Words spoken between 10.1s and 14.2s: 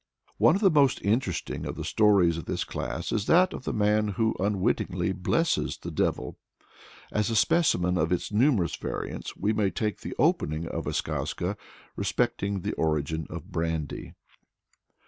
opening of a skazka respecting the origin of brandy.